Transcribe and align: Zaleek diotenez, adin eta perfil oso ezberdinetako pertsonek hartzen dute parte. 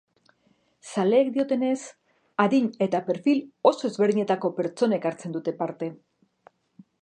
Zaleek 0.93 1.27
diotenez, 1.35 1.77
adin 2.45 2.69
eta 2.85 3.01
perfil 3.11 3.43
oso 3.73 3.87
ezberdinetako 3.91 4.53
pertsonek 4.61 5.07
hartzen 5.11 5.37
dute 5.37 5.55
parte. 5.63 5.93